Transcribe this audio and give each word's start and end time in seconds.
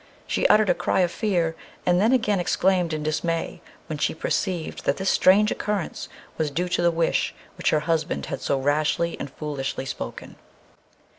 She 0.25 0.47
uttered 0.47 0.71
a 0.71 0.73
cry 0.73 1.01
of 1.01 1.11
fear, 1.11 1.55
and 1.85 2.01
then 2.01 2.11
again 2.11 2.39
exclaimed 2.39 2.91
in 2.91 3.03
dismay, 3.03 3.61
when 3.85 3.99
she 3.99 4.15
perceived 4.15 4.85
that 4.85 4.97
this 4.97 5.11
strange 5.11 5.51
occurrence 5.51 6.09
was 6.39 6.49
due 6.49 6.69
to 6.69 6.81
the 6.81 6.89
wish 6.89 7.35
which 7.55 7.69
her 7.69 7.81
husband 7.81 8.25
had 8.25 8.41
so 8.41 8.59
rashly 8.59 9.15
and 9.19 9.29
foolishly 9.29 9.85
spoken. 9.85 10.37